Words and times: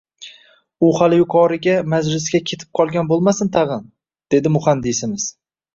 U 0.87 0.89
hali 0.99 1.19
yuqoriga 1.19 1.75
majlisga 1.95 2.43
ketib 2.53 2.73
qolgan 2.81 3.13
bo`lmasin 3.13 3.53
tag`in, 3.61 3.89
dedi 4.37 4.57
muhandisimiz 4.59 5.33